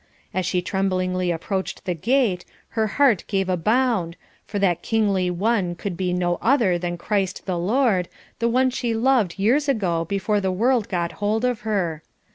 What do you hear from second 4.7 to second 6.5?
kingly One could be no